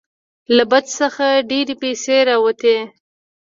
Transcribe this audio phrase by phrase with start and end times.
[0.55, 2.77] له بت څخه ډیرې پیسې راوتې.